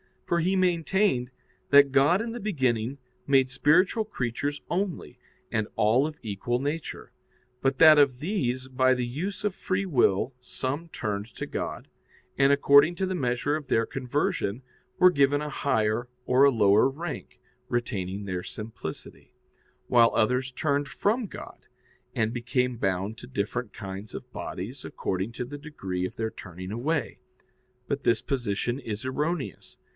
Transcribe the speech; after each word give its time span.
For 0.25 0.39
he 0.39 0.55
maintained 0.55 1.29
that 1.69 1.91
God 1.91 2.21
in 2.21 2.31
the 2.31 2.39
beginning 2.39 2.97
made 3.27 3.49
spiritual 3.49 4.05
creatures 4.05 4.61
only, 4.69 5.19
and 5.51 5.67
all 5.75 6.07
of 6.07 6.17
equal 6.23 6.57
nature; 6.57 7.11
but 7.61 7.77
that 7.79 7.99
of 7.99 8.19
these 8.19 8.67
by 8.69 8.93
the 8.95 9.05
use 9.05 9.43
of 9.43 9.53
free 9.53 9.85
will 9.85 10.33
some 10.39 10.87
turned 10.87 11.27
to 11.35 11.45
God, 11.45 11.87
and, 12.37 12.51
according 12.51 12.95
to 12.95 13.05
the 13.05 13.13
measure 13.13 13.57
of 13.57 13.67
their 13.67 13.85
conversion, 13.85 14.63
were 14.97 15.11
given 15.11 15.41
a 15.41 15.49
higher 15.49 16.07
or 16.25 16.45
a 16.45 16.49
lower 16.49 16.89
rank, 16.89 17.37
retaining 17.67 18.23
their 18.23 18.41
simplicity; 18.41 19.35
while 19.87 20.13
others 20.15 20.51
turned 20.53 20.87
from 20.87 21.27
God, 21.27 21.59
and 22.15 22.33
became 22.33 22.77
bound 22.77 23.17
to 23.17 23.27
different 23.27 23.73
kinds 23.73 24.15
of 24.15 24.31
bodies 24.31 24.85
according 24.85 25.33
to 25.33 25.45
the 25.45 25.59
degree 25.59 26.05
of 26.05 26.15
their 26.15 26.31
turning 26.31 26.71
away. 26.71 27.19
But 27.87 28.03
this 28.03 28.21
position 28.21 28.79
is 28.79 29.05
erroneous. 29.05 29.77